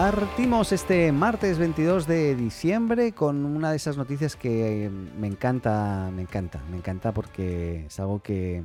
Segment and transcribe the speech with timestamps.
[0.00, 4.88] Partimos este martes 22 de diciembre con una de esas noticias que
[5.18, 8.62] me encanta, me encanta, me encanta porque es algo que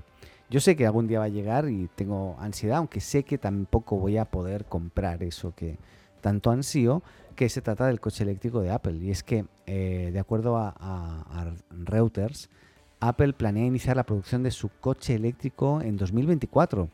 [0.52, 3.98] yo sé que algún día va a llegar y tengo ansiedad, aunque sé que tampoco
[3.98, 5.80] voy a poder comprar eso que
[6.22, 7.02] tanto ansío,
[7.36, 8.98] que se trata del coche eléctrico de Apple.
[8.98, 12.52] Y es que, eh, de acuerdo a, a Reuters,
[13.00, 16.90] Apple planea iniciar la producción de su coche eléctrico en 2024.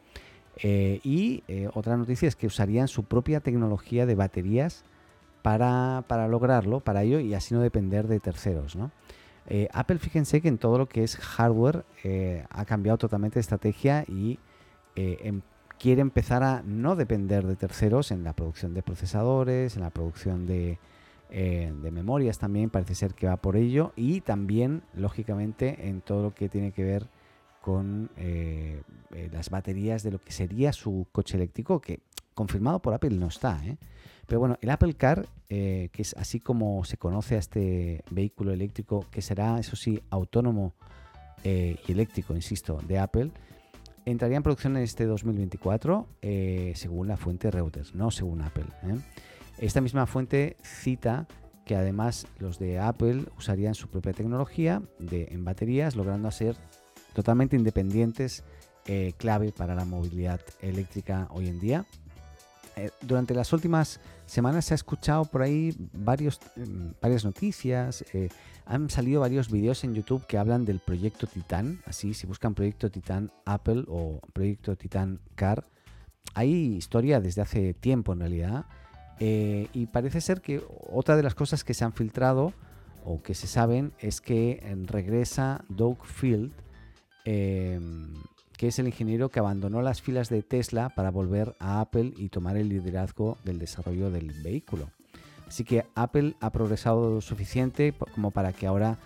[0.62, 4.84] Eh, y eh, otra noticia es que usarían su propia tecnología de baterías
[5.42, 8.78] para, lograrlo, para ello, y así no depender de terceros.
[9.48, 11.86] Eh, Apple, fíjense que en todo lo que es hardware
[12.50, 14.38] ha cambiado totalmente de estrategia y
[14.96, 15.42] em,
[15.80, 20.46] quiere empezar a no depender de terceros en la producción de procesadores, en la producción
[20.46, 20.78] de,
[21.32, 26.36] de memorias también, parece ser que va por ello, y también, lógicamente, en todo lo
[26.36, 27.08] que tiene que ver
[27.62, 28.82] con eh,
[29.14, 32.02] eh, las baterías de lo que sería su coche eléctrico, que
[32.34, 33.62] confirmado por Apple no está.
[34.26, 39.06] Pero bueno, el Apple Car, que es así como se conoce a este vehículo eléctrico,
[39.12, 40.74] que será, eso sí, autónomo
[41.44, 43.32] y eléctrico, insisto, de Apple,
[44.06, 46.08] entraría en producción en este 2024,
[46.76, 48.68] según la fuente Reuters, no según Apple.
[49.58, 51.28] Esta misma fuente cita
[51.70, 56.56] que además los de Apple usarían su propia tecnología de, en baterías, logrando ser
[57.14, 58.44] totalmente independientes,
[58.86, 61.86] eh, clave para la movilidad eléctrica hoy en día.
[62.76, 68.30] Eh, durante las últimas semanas se ha escuchado por ahí varios, mm, varias noticias, eh,
[68.66, 72.90] han salido varios vídeos en YouTube que hablan del proyecto Titan, así si buscan proyecto
[72.90, 75.66] Titan Apple o proyecto Titan Car,
[76.34, 78.66] hay historia desde hace tiempo en realidad
[79.20, 82.54] eh, y parece ser que otra de las cosas que se han filtrado
[83.04, 86.52] o que se saben es que eh, regresa Doug Field,
[87.30, 88.14] em,
[88.58, 92.30] que es el ingeniero que abandonó las filas de Tesla para volver a Apple y
[92.30, 94.90] tomar el liderazgo del desarrollo del vehículo.
[95.48, 98.98] Así que Apple ha progresado lo suficiente como para que ahora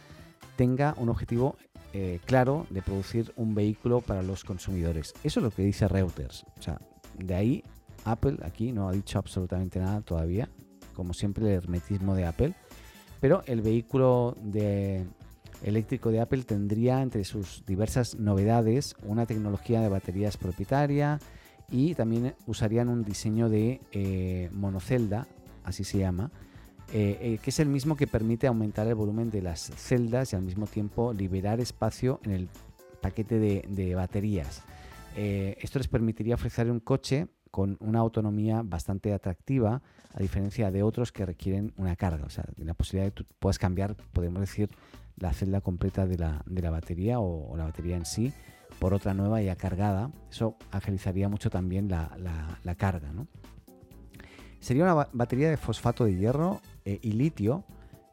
[0.56, 1.58] tenga un objetivo
[1.92, 5.14] eh, claro de producir un vehículo para los consumidores.
[5.24, 6.46] Eso es lo que dice Reuters.
[6.58, 6.80] O sea,
[7.18, 7.64] de ahí
[8.06, 10.50] Apple aquí no ha dicho absolutamente nada todavía,
[10.96, 12.54] como siempre el hermetismo de Apple,
[13.20, 15.06] pero el vehículo de
[15.64, 21.20] eléctrico de Apple tendría entre sus diversas novedades una tecnología de baterías propietaria
[21.70, 25.28] y también usarían un diseño de eh, monocelda,
[25.64, 26.32] así se llama,
[26.94, 30.36] eh, eh, que es el mismo que permite aumentar el volumen de las celdas y
[30.36, 32.50] al mismo tiempo liberar espacio en el
[33.02, 34.64] paquete de, baterías.
[35.16, 41.12] esto les permitiría ofrecer un coche con una autonomía bastante atractiva, a diferencia de otros
[41.12, 42.26] que requieren una carga.
[42.26, 44.72] O sea, la posibilidad de que tú puedas cambiar, podemos decir,
[45.18, 48.34] la celda completa de la, batería o, la batería en sí
[48.80, 50.10] por otra nueva ya cargada.
[50.32, 53.12] Eso agilizaría mucho también la, carga.
[54.60, 57.66] Sería una batería de fosfato de hierro eh, y litio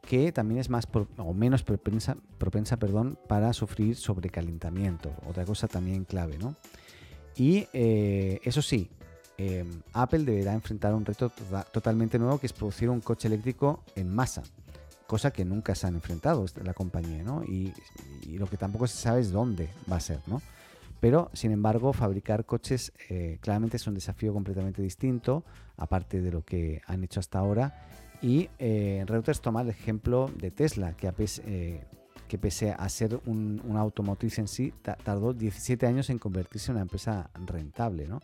[0.03, 0.87] que también es más
[1.17, 5.11] o menos propensa, propensa perdón, para sufrir sobrecalentamiento.
[5.27, 6.37] Otra cosa también clave.
[6.37, 6.57] ¿no?
[7.37, 8.91] Y eh, eso sí,
[9.43, 13.83] Em, Apple deberá enfrentar un reto tota-, totalmente nuevo que es producir un coche eléctrico
[13.97, 14.43] en masa,
[15.07, 17.43] cosa que nunca se han enfrentado la compañía, ¿no?
[17.45, 17.73] Y,
[18.37, 20.43] lo que tampoco se sabe es dónde va a ser, ¿no?
[21.01, 25.43] Pero, sin embargo, fabricar coches eh, claramente es un desafío completamente distinto,
[25.79, 27.89] aparte de lo que han hecho hasta ahora.
[28.21, 31.13] Y eh, Reuters toma el ejemplo de Tesla, que,
[31.47, 31.85] eh,
[32.29, 36.83] que pese a ser un, automotriz en sí, tardó 17 años en convertirse en una
[36.83, 38.21] empresa rentable, ¿no?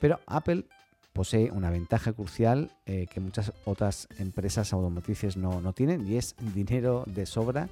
[0.00, 0.64] Pero Apple
[1.12, 7.04] posee una ventaja crucial eh, que muchas otras empresas automotrices no, tienen y es dinero
[7.06, 7.68] de sobra.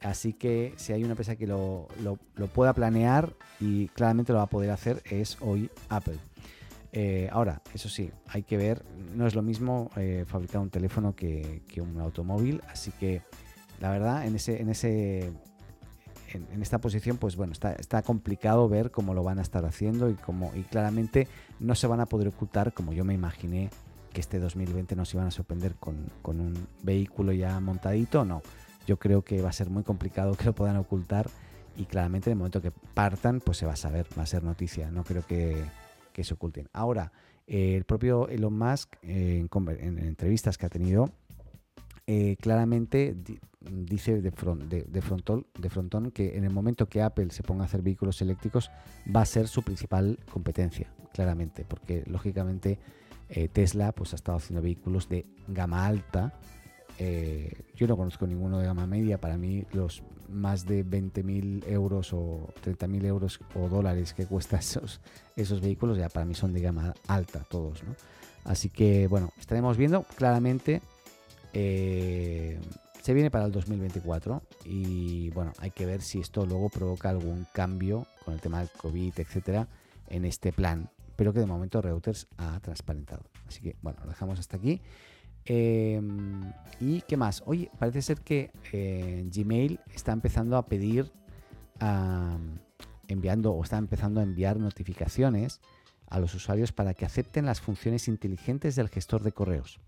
[0.00, 1.88] Así que si hay una empresa que lo,
[2.52, 6.18] pueda planear y claramente lo va a poder hacer es hoy Apple.
[6.92, 8.84] Eh, ahora, eso sí, hay que ver,
[9.16, 13.22] no es lo mismo eh, fabricar un teléfono que, que, un automóvil, así que
[13.80, 15.32] la verdad en ese, en ese
[16.38, 20.14] en, esta posición, pues bueno, está, complicado ver cómo lo van a estar haciendo y,
[20.14, 21.28] cómo, y claramente
[21.60, 23.70] no se van a poder ocultar como yo me imaginé
[24.12, 28.24] que este 2020 nos iban a sorprender con, con un vehículo ya montadito.
[28.24, 28.42] No,
[28.86, 31.30] yo creo que va a ser muy complicado que lo puedan ocultar
[31.76, 34.44] y claramente en el momento que partan, pues se va a saber, va a ser
[34.44, 34.90] noticia.
[34.90, 35.64] No creo que,
[36.12, 36.68] que se oculten.
[36.72, 37.12] Ahora,
[37.46, 39.48] el propio Elon Musk, en,
[39.98, 41.10] entrevistas que ha tenido,
[42.40, 43.16] claramente
[43.60, 47.82] dice de, de, de, frontón que en el momento que Apple se ponga a hacer
[47.82, 48.70] vehículos eléctricos
[49.14, 52.78] va a ser su principal competencia, claramente, porque lógicamente
[53.28, 56.34] eh, Tesla pues, ha estado haciendo vehículos de gama alta.
[56.98, 59.18] Eh, yo no conozco ninguno de gama media.
[59.18, 65.00] Para mí los más de 20.000 euros o 30.000 euros o dólares que cuestan esos,
[65.34, 67.82] esos vehículos ya para mí son de gama alta todos.
[68.44, 70.82] Así que bueno, estaremos viendo claramente.
[71.52, 72.58] Eh,
[73.02, 77.46] se viene para el 2024 y bueno, hay que ver si esto luego provoca algún
[77.52, 79.66] cambio con el tema del COVID, etcétera,
[80.08, 83.24] en este plan, pero que de momento Reuters ha transparentado.
[83.48, 84.80] Así que bueno, lo dejamos hasta aquí.
[85.44, 87.42] Em, ¿Y qué más?
[87.46, 91.10] Oye, parece ser que eh, Gmail está empezando a pedir,
[93.08, 95.60] enviando o está empezando a enviar notificaciones
[96.08, 99.80] a los usuarios para que acepten las funciones inteligentes del gestor de correos.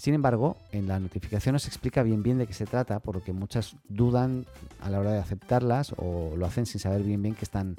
[0.00, 3.16] Sin embargo, en la notificación no se explica bien bien de qué se trata, por
[3.16, 4.46] lo que muchas dudan
[4.80, 7.76] a la hora de aceptarlas o lo hacen sin saber bien bien qué están,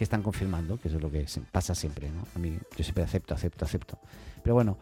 [0.00, 2.10] están confirmando, que es lo que pasa siempre.
[2.10, 2.26] ¿no?
[2.34, 4.00] A mí yo siempre acepto, acepto, acepto.
[4.42, 4.78] Pero bueno,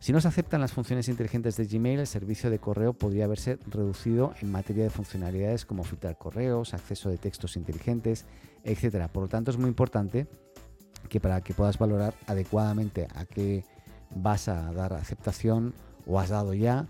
[0.00, 3.58] si no se aceptan las funciones inteligentes de Gmail, el servicio de correo podría haberse
[3.66, 8.24] reducido en materia de funcionalidades como filtrar correos, acceso de textos inteligentes,
[8.64, 9.08] etc.
[9.12, 10.26] Por lo tanto, es muy importante
[11.10, 13.66] que para que puedas valorar adecuadamente a qué
[14.14, 15.74] vas a dar aceptación
[16.06, 16.86] o has dado ya,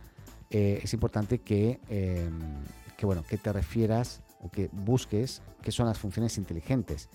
[0.50, 2.38] eh, es importante que, em,
[2.96, 7.08] que, bueno, que te refieras o que busques qué son las funciones inteligentes.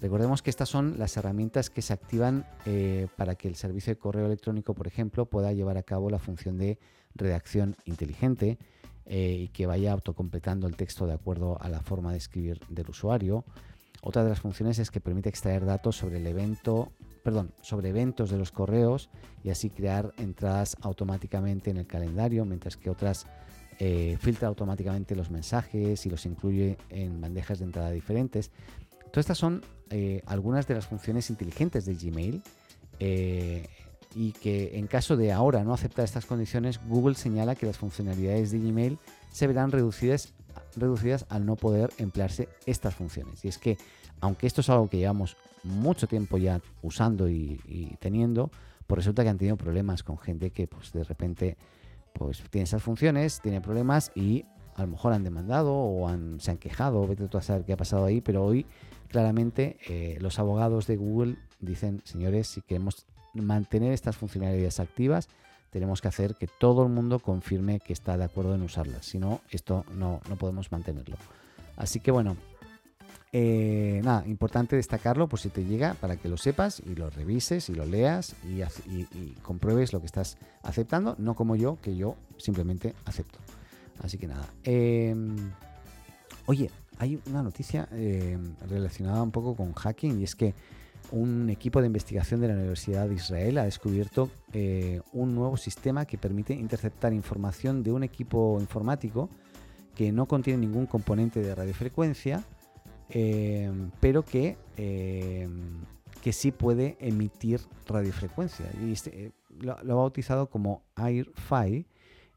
[0.00, 3.98] Recordemos que estas son las herramientas que se activan eh, para que el servicio de
[3.98, 6.78] correo electrónico, por ejemplo, pueda llevar a cabo la función de
[7.14, 8.58] redacción inteligente
[9.06, 12.90] eh, y que vaya autocompletando el texto de acuerdo a la forma de escribir del
[12.90, 13.44] usuario.
[14.02, 16.92] Otra de las funciones es que permite extraer datos sobre el evento
[17.26, 19.10] perdón, sobre eventos de los correos
[19.42, 23.26] y así crear entradas automáticamente en el calendario, mientras que otras
[23.80, 28.52] eh, filtra automáticamente los mensajes y los incluye en bandejas de entrada diferentes.
[29.10, 32.42] Todas estas son eh, algunas de las funciones inteligentes de Gmail
[33.00, 33.66] eh,
[34.14, 38.52] y que en caso de ahora no aceptar estas condiciones, Google señala que las funcionalidades
[38.52, 38.98] de Gmail
[39.32, 40.32] se verán reducidas,
[40.76, 43.44] reducidas al no poder emplearse estas funciones.
[43.44, 43.78] Y es que,
[44.20, 48.50] aunque esto es algo que llevamos mucho tiempo ya usando y, teniendo,
[48.86, 51.56] pues resulta que han tenido problemas con gente que pues de repente
[52.12, 56.52] pues tiene esas funciones, tiene problemas y a lo mejor han demandado o han, se
[56.52, 58.66] han quejado, vete tú a saber qué ha pasado ahí, pero hoy
[59.08, 65.28] claramente eh, los abogados de Google dicen, señores, si queremos mantener estas funcionalidades activas,
[65.70, 69.18] tenemos que hacer que todo el mundo confirme que está de acuerdo en usarlas, si
[69.18, 71.16] no, esto no, no podemos mantenerlo.
[71.76, 72.36] Así que bueno,
[73.32, 77.68] eh, nada, importante destacarlo por si te llega para que lo sepas y lo revises
[77.68, 78.62] y lo leas y,
[79.42, 83.38] compruebes lo que estás aceptando, no como yo, que yo simplemente acepto.
[84.02, 84.48] Así que nada.
[84.64, 85.36] Em,
[86.46, 90.54] oye, hay una noticia em, relacionada un poco con hacking y es que
[91.12, 96.04] un equipo de investigación de la Universidad de Israel ha descubierto eh, un nuevo sistema
[96.04, 99.28] que permite interceptar información de un equipo informático
[99.94, 102.44] que no contiene ningún componente de radiofrecuencia
[103.08, 103.70] eh,
[104.00, 105.48] pero que, eh,
[106.22, 108.66] que sí puede emitir radiofrecuencia.
[108.82, 111.86] Y este, eh, lo, ha bautizado como AirFi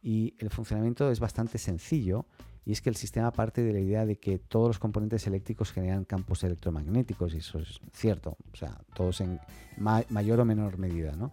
[0.01, 2.25] y el funcionamiento es bastante sencillo.
[2.65, 5.71] Y es que el sistema parte de la idea de que todos los componentes eléctricos
[5.71, 9.39] generan campos electromagnéticos, y eso es cierto, o sea, todos en
[9.77, 11.31] mayor o menor medida, ¿no?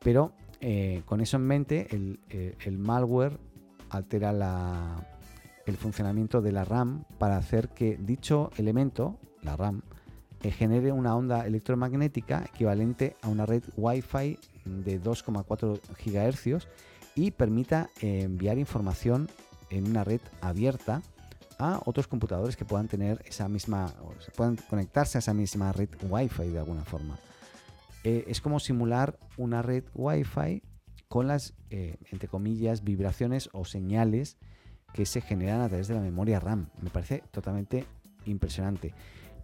[0.00, 0.32] Pero
[1.06, 2.20] con eso en mente, el,
[2.64, 3.36] el malware
[3.90, 5.15] altera la,
[5.66, 9.82] el funcionamiento de la RAM para hacer que dicho elemento, la RAM,
[10.42, 16.66] eh, genere una onda electromagnética equivalente a una red Wi-Fi de 2,4 GHz
[17.14, 19.28] y permita eh, enviar información
[19.70, 21.02] en una red abierta
[21.58, 23.92] a otros computadores que puedan tener esa misma,
[24.36, 27.18] puedan conectarse a esa misma red Wi-Fi de alguna forma.
[28.04, 30.62] Eh, es como simular una red Wi-Fi
[31.08, 34.36] con las, entre comillas, vibraciones o señales
[34.96, 36.68] que se generan a través de la memoria RAM.
[36.80, 37.84] Me parece totalmente
[38.24, 38.94] impresionante.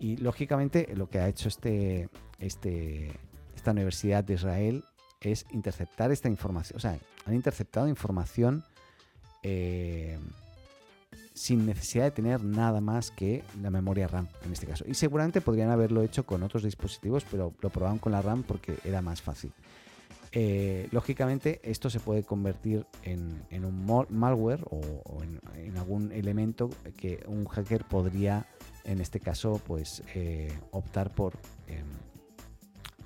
[0.01, 3.13] Y lógicamente lo que ha hecho este, este,
[3.55, 4.85] esta Universidad de Israel
[5.21, 6.79] es interceptar esta información.
[6.79, 8.65] O sea, han interceptado información
[9.43, 10.19] eh,
[11.35, 14.85] sin necesidad de tener nada más que la memoria RAM en este caso.
[14.89, 18.79] Y seguramente podrían haberlo hecho con otros dispositivos, pero lo probaron con la RAM porque
[18.85, 19.53] era más fácil.
[20.35, 27.45] Eh, lógicamente esto se puede convertir en, un malware o, en, algún elemento que un
[27.45, 28.47] hacker podría
[28.85, 31.35] en este caso pues eh, optar por
[31.67, 31.85] em,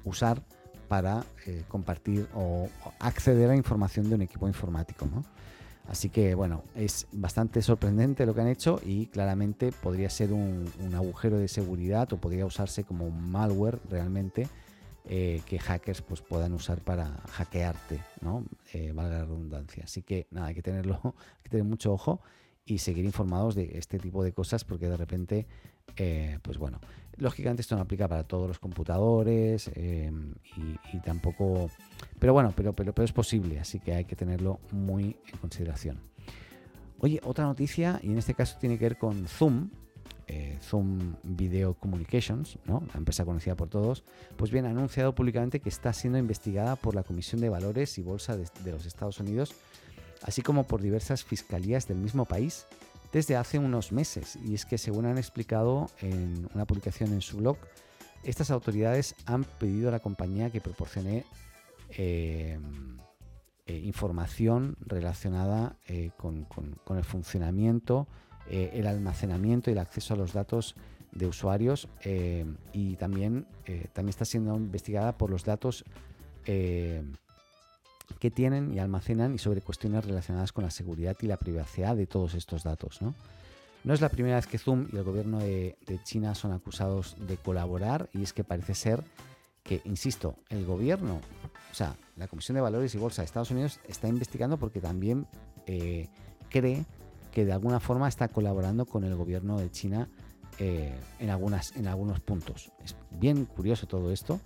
[0.05, 0.41] usar
[0.87, 2.69] para eh, compartir o,
[3.01, 5.09] acceder a información de un equipo informático.
[5.89, 10.69] Así que bueno, es bastante sorprendente lo que han hecho y claramente podría ser un,
[10.95, 14.49] agujero de seguridad o podría usarse como malware realmente
[15.09, 18.45] eh, que hackers pues, puedan usar para hackearte, ¿no?
[18.73, 19.85] Eh, valga la redundancia.
[19.85, 22.21] Así que nada, hay que tenerlo, hay que tener mucho ojo
[22.65, 25.47] y seguir informados de este tipo de cosas porque de repente,
[25.97, 26.81] eh, pues bueno,
[27.19, 31.71] lógicamente esto no aplica para todos los computadores y, tampoco,
[32.19, 36.01] pero bueno, pero, pero, pero es posible, así que hay que tenerlo muy en consideración.
[36.99, 39.71] Oye, otra noticia, y en este caso tiene que ver con Zoom,
[40.29, 44.03] eh, Zoom Video Communications, la empresa conocida por todos,
[44.37, 48.03] pues bien, ha anunciado públicamente que está siendo investigada por la Comisión de Valores y
[48.03, 49.55] Bolsa de, los Estados Unidos,
[50.23, 52.67] así como por diversas fiscalías del mismo país
[53.13, 54.37] desde hace unos meses.
[54.45, 57.59] Y es que, según han explicado en una publicación en su blog,
[58.25, 61.25] estas autoridades han pedido a la compañía que proporcione
[61.91, 62.59] eh,
[63.67, 65.77] eh, información relacionada
[66.17, 66.49] con,
[66.97, 68.09] el funcionamiento
[68.49, 70.77] eh, el almacenamiento y el acceso a los datos
[71.11, 75.85] de usuarios eh, y también, eh, también está siendo investigada por los datos
[76.45, 82.07] que tienen y almacenan y sobre cuestiones relacionadas con la seguridad y la privacidad de
[82.07, 83.03] todos estos datos.
[83.03, 83.15] ¿no?
[83.93, 88.09] es la primera vez que Zoom y el gobierno de, China son acusados de colaborar
[88.13, 89.03] y es que parece ser
[89.65, 91.21] que, insisto, el gobierno,
[91.73, 95.27] o sea, la Comisión de Valores y Bolsa de Estados Unidos está investigando porque también
[96.49, 96.87] cree
[97.37, 100.09] que de alguna forma está colaborando con el gobierno de China
[100.59, 102.73] eh, en, algunas, en algunos puntos.
[102.83, 104.41] Es bien curioso todo esto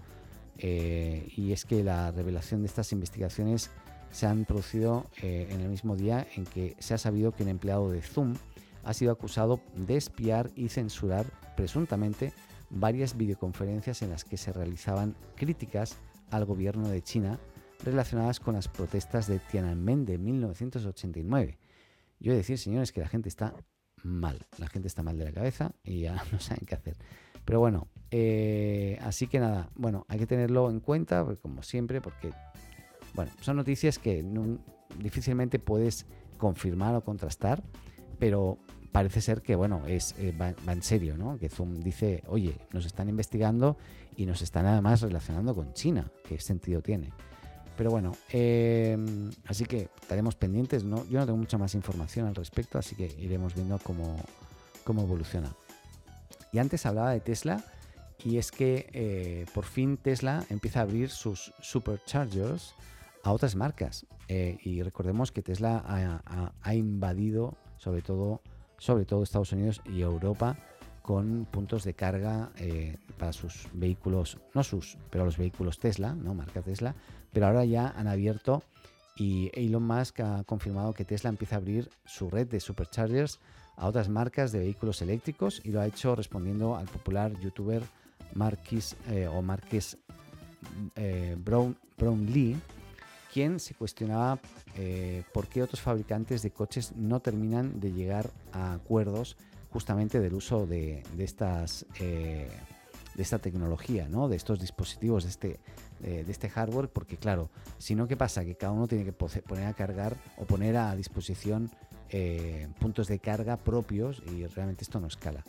[0.58, 3.70] eh, y es que la revelación de estas investigaciones
[4.10, 7.50] se han producido eh, en el mismo día en que se ha sabido que un
[7.50, 8.34] empleado de Zoom
[8.82, 12.32] ha sido acusado de espiar y censurar presuntamente
[12.70, 15.96] varias videoconferencias en las que se realizaban críticas
[16.32, 17.38] al gobierno de China
[17.84, 21.56] relacionadas con las protestas de Tiananmen de 1989
[22.20, 23.54] yo he de decir, señores, que la gente está
[24.02, 24.46] mal.
[24.58, 26.96] La gente está mal de la cabeza y ya no saben qué hacer.
[27.44, 32.00] Pero bueno, eh, así que nada, bueno, hay que tenerlo en cuenta, pues, como siempre,
[32.00, 32.30] porque,
[33.14, 34.24] bueno, son noticias que
[34.98, 37.62] difícilmente puedes confirmar o contrastar,
[38.18, 38.58] pero
[38.92, 41.38] parece ser que, bueno, es, eh, va, en serio, ¿no?
[41.38, 43.78] Que Zoom dice, oye, nos están investigando
[44.16, 46.10] y nos están además relacionando con China.
[46.28, 47.10] ¿Qué sentido tiene?
[47.80, 50.84] Pero bueno, em, así que estaremos pendientes.
[50.84, 51.08] ¿no?
[51.08, 54.18] Yo no tengo mucha más información al respecto, así que iremos viendo cómo,
[54.84, 55.50] cómo evoluciona.
[56.52, 57.64] Y antes hablaba de Tesla,
[58.22, 62.74] y es que eh, por fin Tesla empieza a abrir sus superchargers
[63.22, 64.04] a otras marcas.
[64.28, 65.82] Eh, y recordemos que Tesla
[66.62, 68.42] ha, invadido sobre todo,
[68.76, 70.58] sobre todo Estados Unidos y Europa
[71.02, 76.34] con puntos de carga eh, para sus vehículos, no sus, pero los vehículos Tesla, no
[76.34, 76.94] marca Tesla,
[77.32, 78.62] pero ahora ya han abierto
[79.16, 83.38] y Elon Musk ha confirmado que Tesla empieza a abrir su red de superchargers
[83.76, 87.82] a otras marcas de vehículos eléctricos y lo ha hecho respondiendo al popular youtuber
[88.34, 89.96] Marquis eh, o Marques
[90.96, 91.76] eh, Brown,
[92.32, 92.56] Lee,
[93.32, 94.38] quien se cuestionaba
[95.34, 99.36] por qué otros fabricantes de coches no terminan de llegar a acuerdos
[99.70, 101.86] justamente del uso de, estas
[103.14, 104.28] de esta tecnología, ¿no?
[104.28, 105.60] de estos dispositivos, de este,
[106.02, 108.44] eh, de este hardware, porque claro, si no, ¿qué pasa?
[108.44, 111.70] Que cada uno tiene que poner a cargar o poner a disposición
[112.10, 115.44] eh, puntos de carga propios y realmente esto no escala.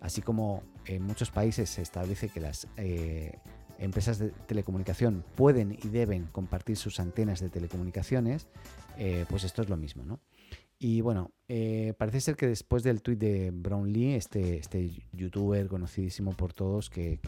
[0.00, 3.38] Así como en muchos países se establece que las eh,
[3.78, 8.46] empresas de telecomunicación pueden y deben compartir sus antenas de telecomunicaciones,
[9.28, 10.18] pues esto es lo mismo, ¿no?
[10.80, 16.32] Y bueno, eh, parece ser que después del tweet de Brownlee, este, este youtuber conocidísimo
[16.34, 17.18] por todos que,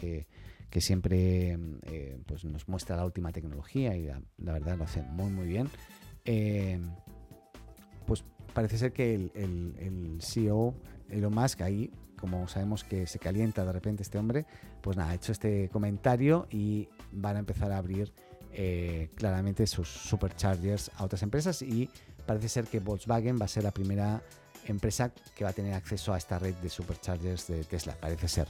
[0.79, 5.47] siempre eh, pues nos muestra la última tecnología y la, verdad lo hace muy muy
[5.47, 5.67] bien,
[6.23, 6.79] eh,
[8.05, 10.73] pues parece ser que el, el, el, CEO
[11.09, 14.45] Elon Musk ahí, como sabemos que se calienta de repente este hombre,
[14.79, 18.13] pues nada, ha hecho este comentario y van a empezar a abrir
[19.15, 21.89] claramente sus superchargers a otras empresas y
[22.25, 24.21] parece ser que Volkswagen va a ser la primera
[24.65, 28.47] empresa que va a tener acceso a esta red de superchargers de Tesla, parece ser.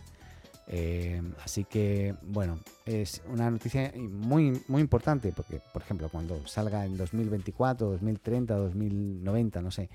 [0.67, 6.85] Eh, así que, bueno, es una noticia muy, muy importante porque, por ejemplo, cuando salga
[6.85, 9.89] en 2024, 2030, 2090, no sé,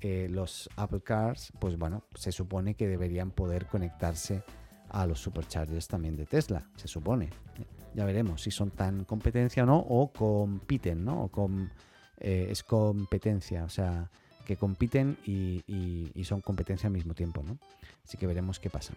[0.00, 4.42] eh, los Apple Cars, pues bueno, se supone que deberían poder conectarse
[4.90, 7.30] a los superchargers también de Tesla, se supone.
[7.94, 11.24] Ya veremos si son tan competencia o no, o compiten, ¿no?
[11.24, 11.70] O con
[12.18, 14.10] eh, es competencia, o sea,
[14.44, 15.62] que compiten y,
[16.24, 17.58] son competencia al mismo tiempo, ¿no?
[18.04, 18.94] Así que veremos qué pasa.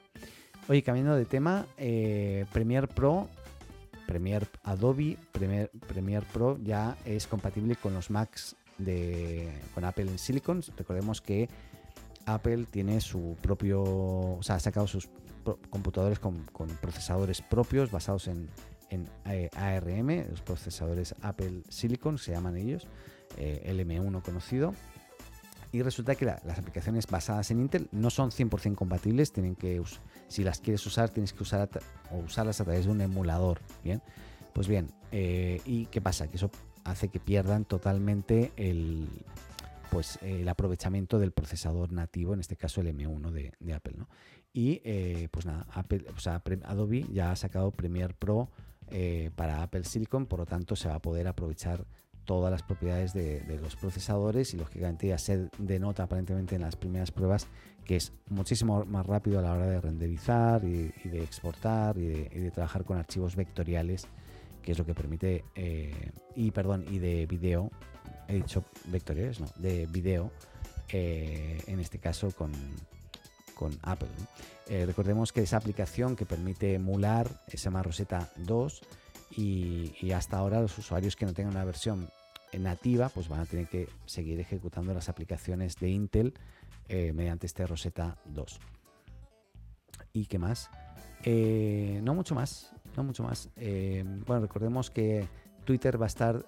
[0.70, 3.30] Oye, cambiando de tema, eh, Premiere Pro
[4.08, 10.64] Premiere Adobe Premiere, Pro ya es compatible con los Macs de con Apple en Silicon.
[10.78, 11.50] Recordemos que
[12.26, 15.10] Apple tiene su propio, o sea, ha sacado sus
[15.70, 16.46] computadores con,
[16.82, 18.50] procesadores propios basados en,
[18.90, 22.88] eh, ARM, los procesadores Apple Silicon, se llaman ellos,
[23.38, 24.74] eh, LM1 conocido.
[25.72, 29.82] Y resulta que las aplicaciones basadas en Intel no son 100% compatibles, tienen que
[30.30, 31.70] si las quieres usar tienes que usar
[32.10, 34.02] o usarlas a través de un emulador, ¿bien?
[34.54, 36.28] Pues bien, eh, ¿y qué pasa?
[36.30, 36.50] Que eso
[36.84, 39.08] hace que pierdan totalmente el,
[39.92, 43.96] pues, el aprovechamiento del procesador nativo, en este caso el M1 de, Apple.
[43.98, 44.10] ¿no?
[44.54, 46.06] Y eh, pues nada, Apple,
[46.64, 48.50] Adobe ya ha sacado Premiere Pro
[48.92, 51.86] eh, para Apple Silicon, por lo tanto se va a poder aprovechar
[52.26, 57.12] todas las propiedades de, los procesadores y lógicamente ya se denota aparentemente en las primeras
[57.12, 57.48] pruebas
[57.86, 62.52] que es muchísimo más rápido a la hora de renderizar y, de exportar y de,
[62.52, 64.08] trabajar con archivos vectoriales
[64.62, 67.72] que es lo que permite eh, y perdón y de video
[68.28, 70.32] he dicho vectoriales, no, de video,
[70.90, 72.52] eh, en este caso con,
[73.58, 74.08] con Apple.
[74.68, 78.82] Eh, recordemos que esa aplicación que permite emular se llama Rosetta 2
[79.36, 82.10] y, hasta ahora los usuarios que no tengan una versión
[82.58, 86.34] nativa pues van a tener que seguir ejecutando las aplicaciones de Intel
[86.88, 88.60] eh, mediante este Rosetta 2.
[90.14, 90.70] ¿Y qué más?
[91.26, 93.50] no mucho más, no mucho más.
[93.58, 95.28] bueno, recordemos que
[95.66, 96.46] Twitter va a estar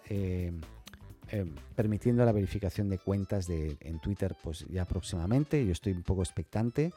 [1.31, 1.45] eh,
[1.75, 5.65] permitiendo la verificación de cuentas de, en Twitter pues ya próximamente.
[5.65, 6.91] Yo estoy un poco expectante.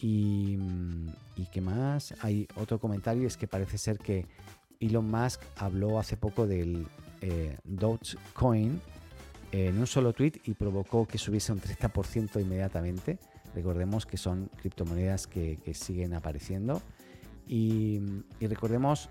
[0.00, 0.56] Y,
[1.36, 2.14] y qué más?
[2.20, 4.26] Hay otro comentario, es que parece ser que
[4.80, 6.86] Elon Musk habló hace poco del
[7.20, 8.80] eh, Dogecoin
[9.52, 13.18] en un solo tweet y provocó que subiese un 30% inmediatamente.
[13.54, 16.80] Recordemos que son criptomonedas que, siguen apareciendo.
[17.46, 18.00] Y,
[18.40, 19.08] recordemos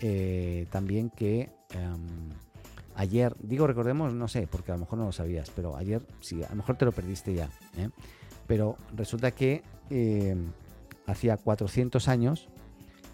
[0.00, 2.30] eh, también que em,
[2.94, 6.42] ayer, digo recordemos, no sé, porque a lo mejor no lo sabías, pero ayer sí,
[6.42, 7.48] a lo mejor te lo perdiste ya.
[7.76, 7.90] ¿eh?
[8.46, 10.36] Pero resulta que eh,
[11.06, 12.48] hacía 400 años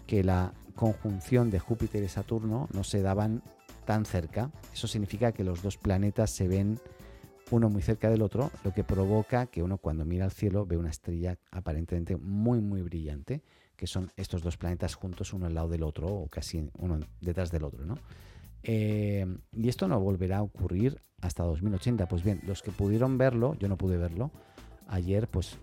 [0.07, 3.43] que la conjunción de Júpiter y Saturno no se daban
[3.85, 4.51] tan cerca.
[4.73, 6.79] Eso significa que los dos planetas se ven
[7.51, 10.77] uno muy cerca del otro, lo que provoca que uno cuando mira al cielo ve
[10.77, 13.41] una estrella aparentemente muy muy brillante,
[13.75, 17.51] que son estos dos planetas juntos uno al lado del otro o casi uno detrás
[17.51, 17.95] del otro, ¿no?
[18.63, 22.07] Eh, y esto no volverá a ocurrir hasta 2080.
[22.07, 24.31] Pues bien, los que pudieron verlo, yo no pude verlo,
[24.87, 25.57] ayer pues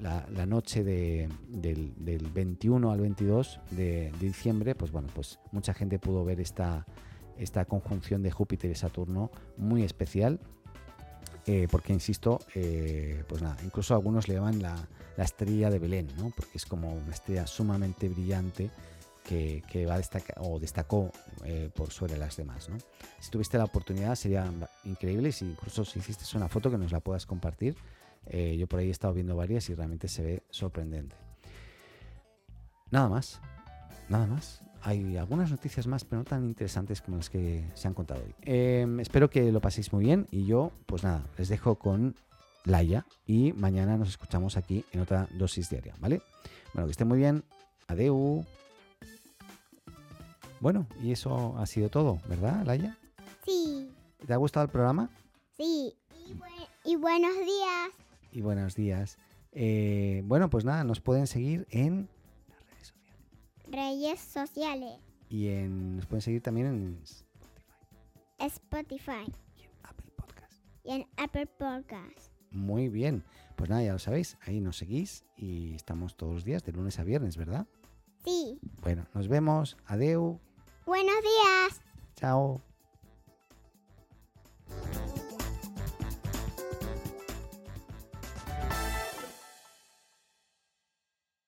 [0.00, 6.40] la, noche del, 21 al 22 de, diciembre, pues bueno, pues mucha gente pudo ver
[6.40, 6.86] esta,
[7.36, 10.40] esta conjunción de Júpiter y Saturno muy especial.
[11.46, 14.76] Eh, porque insisto, eh, pues nada, incluso algunos le llaman la,
[15.16, 16.30] la estrella de Belén, ¿no?
[16.36, 18.70] porque es como una estrella sumamente brillante
[19.28, 21.10] que, va a destacar o destacó
[21.44, 22.68] eh, por sobre las demás.
[23.20, 24.50] Si tuviste la oportunidad sería
[24.84, 27.76] increíble si incluso si hiciste una foto que nos la puedas compartir.
[28.26, 31.16] Eh, yo por ahí he estado viendo varias y realmente se ve sorprendente.
[32.90, 33.40] Nada más,
[34.08, 34.62] nada más.
[34.82, 38.34] Hay algunas noticias más, pero no tan interesantes como las que se han contado hoy.
[38.42, 42.14] Em, espero que lo paséis muy bien y yo, pues nada, les dejo con
[42.64, 46.22] Laia y mañana nos escuchamos aquí en otra dosis diaria, ¿vale?
[46.72, 47.44] Bueno, que estén muy bien.
[47.88, 48.44] Adeu.
[50.60, 52.98] Bueno, y eso ha sido todo, ¿verdad, Laia?
[53.44, 53.88] Sí.
[54.26, 55.08] ¿Te ha gustado el programa?
[55.56, 55.94] Sí.
[56.84, 57.90] Y, buenos días.
[58.32, 59.18] Y buenos días.
[59.52, 62.08] Eh, bueno, pues nada, nos pueden seguir en
[62.48, 63.26] las redes sociales.
[63.68, 65.00] Redes sociales.
[65.28, 67.30] Y en, nos pueden seguir también en Spotify.
[68.38, 69.32] Spotify.
[69.56, 70.62] Y en Apple Podcast.
[70.82, 72.32] Y en Apple Podcast.
[72.50, 73.22] Muy bien.
[73.54, 76.98] Pues nada, ya lo sabéis, ahí nos seguís y estamos todos los días de lunes
[76.98, 77.66] a viernes, ¿verdad?
[78.24, 78.58] Sí.
[78.82, 79.76] Bueno, nos vemos.
[79.86, 80.40] Adeu.
[80.88, 81.82] Buenos días.
[82.16, 82.62] Chao.